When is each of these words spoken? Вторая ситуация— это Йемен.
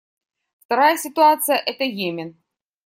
Вторая 0.65 0.97
ситуация— 0.97 1.57
это 1.67 1.83
Йемен. 1.83 2.35